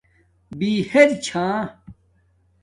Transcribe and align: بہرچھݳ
بہرچھݳ 0.57 1.45